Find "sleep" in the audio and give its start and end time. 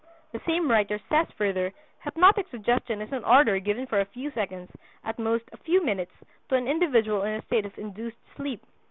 8.35-8.61